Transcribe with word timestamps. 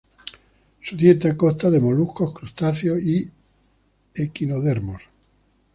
Su 0.81 0.95
dieta 0.97 1.37
consta 1.37 1.69
de 1.69 1.79
moluscos, 1.79 2.33
crustáceos 2.33 2.99
y 3.03 3.29
equinodermos. 4.15 5.03